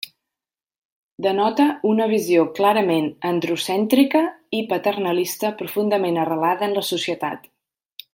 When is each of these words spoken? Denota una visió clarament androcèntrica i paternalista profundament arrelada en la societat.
Denota 1.25 1.65
una 1.89 2.07
visió 2.13 2.45
clarament 2.59 3.09
androcèntrica 3.33 4.23
i 4.61 4.65
paternalista 4.75 5.53
profundament 5.61 6.19
arrelada 6.23 6.71
en 6.71 6.75
la 6.79 6.85
societat. 6.93 7.47